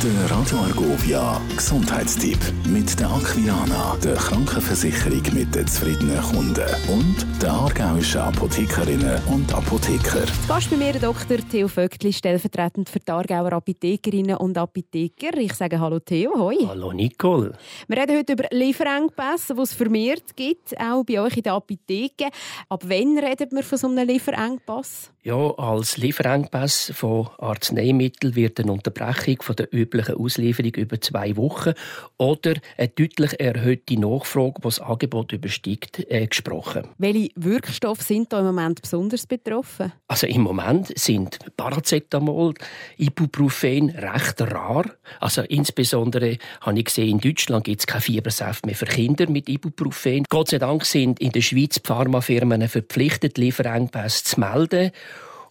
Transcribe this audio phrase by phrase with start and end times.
[0.00, 7.50] Der Radio Argovia Gesundheitstipp mit der Aquilana, der Krankenversicherung mit den zufriedenen Kunden und der
[7.50, 10.24] aargauischen Apothekerinnen und Apotheker.
[10.46, 11.38] Gast bei mir Dr.
[11.50, 15.36] Theo Vöckli, stellvertretend für die Aargauer Apothekerinnen und Apotheker.
[15.36, 16.58] Ich sage Hallo Theo, hoi.
[16.68, 17.54] Hallo Nicole.
[17.88, 22.28] Wir reden heute über Lieferengpässe, die es vermehrt gibt, auch bei euch in der Apotheke.
[22.68, 25.10] Ab wann redet man von so einem Lieferengpass?
[25.24, 31.72] Ja, als Lieferengpass von Arzneimitteln wird eine Unterbrechung von der üblichen Auslieferung über zwei Wochen
[32.18, 36.88] oder eine deutlich erhöhte Nachfrage, die das Angebot übersteigt, äh, gesprochen.
[36.98, 39.92] Welche Wirkstoffe sind da im Moment besonders betroffen?
[40.06, 42.54] Also im Moment sind Paracetamol,
[42.98, 44.84] Ibuprofen recht rar.
[45.20, 49.48] Also insbesondere habe ich gesehen, in Deutschland gibt es keine Fiebersaft mehr für Kinder mit
[49.48, 50.24] Ibuprofen.
[50.28, 54.90] Gott sei Dank sind in der Schweiz die Pharmafirmen verpflichtet, Lieferengpässe zu melden.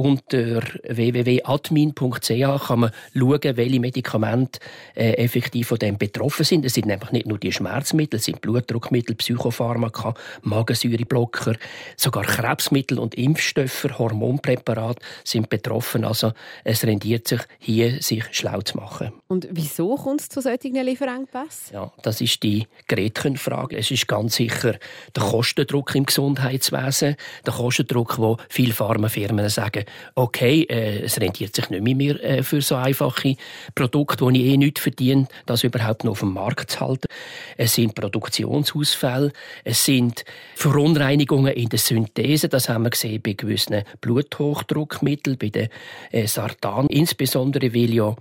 [0.00, 4.58] Unter www.admin.ch kann man schauen, welche Medikamente
[4.94, 6.64] äh, effektiv von dem betroffen sind.
[6.64, 11.56] Es sind nämlich nicht nur die Schmerzmittel, es sind Blutdruckmittel, Psychopharmaka, Magensäureblocker,
[11.98, 16.06] sogar Krebsmittel und Impfstoffe, Hormonpräparate sind betroffen.
[16.06, 16.32] Also
[16.64, 19.12] es rendiert sich hier, sich schlau zu machen.
[19.28, 21.74] Und wieso kommt es zu solchen Lieferengpässen?
[21.74, 23.76] Ja, das ist die Gretchenfrage.
[23.76, 24.78] Es ist ganz sicher
[25.14, 31.70] der Kostendruck im Gesundheitswesen, der Kostendruck, wo viele Pharmafirmen sagen, okay, äh, es rentiert sich
[31.70, 33.36] nicht mehr äh, für so einfache
[33.74, 37.08] Produkte, die ich eh nicht verdiene, das überhaupt noch auf dem Markt zu halten.
[37.56, 39.32] Es sind Produktionsausfälle,
[39.64, 40.24] es sind
[40.54, 45.68] Verunreinigungen in der Synthese, das haben wir gesehen bei gewissen Bluthochdruckmitteln, bei den
[46.10, 48.14] äh, Sartan, insbesondere weil ja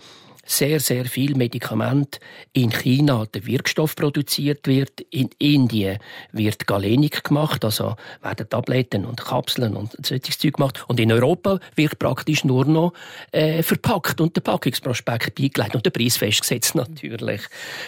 [0.49, 2.19] sehr, sehr viel Medikament
[2.53, 5.01] in China der Wirkstoff produziert wird.
[5.11, 5.99] In Indien
[6.31, 10.83] wird Galenik gemacht, also werden Tabletten und Kapseln und solches Zeug gemacht.
[10.87, 12.93] Und in Europa wird praktisch nur noch
[13.31, 17.41] äh, verpackt und der Packungsprospekt beigelegt und der Preis festgesetzt natürlich.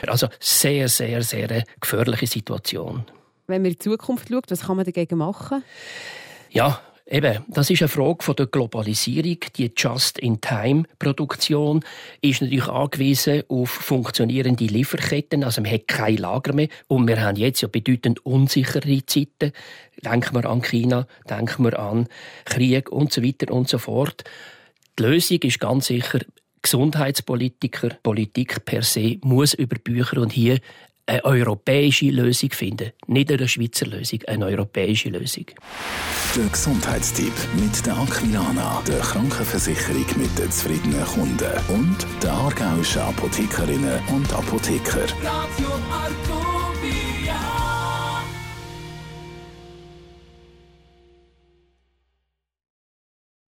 [0.06, 3.06] Also sehr, sehr, sehr gefährliche Situation.
[3.48, 5.64] Wenn man in die Zukunft schaut, was kann man dagegen machen?
[6.52, 6.80] Ja,
[7.14, 9.40] Eben, das ist eine Frage der Globalisierung.
[9.58, 11.84] Die Just-in-Time-Produktion
[12.22, 15.44] ist natürlich angewiesen auf funktionierende Lieferketten.
[15.44, 19.52] Also man hat kein Lager mehr und wir haben jetzt ja bedeutend unsichere Zeiten.
[19.98, 22.08] Denken wir an China, denken wir an
[22.46, 24.24] Krieg und so weiter und so fort.
[24.98, 26.20] Die Lösung ist ganz sicher
[26.62, 30.60] Gesundheitspolitiker, Politik per se muss über Bücher und hier
[31.06, 32.92] eine europäische Lösung finden.
[33.08, 35.46] Nicht eine Schweizer Lösung, eine europäische Lösung.
[36.36, 44.00] Der Gesundheitstipp mit der Aquilana, der Krankenversicherung mit den zufriedenen Kunden und der aargauischen Apothekerinnen
[44.10, 45.06] und Apotheker.
[45.24, 46.61] Radio.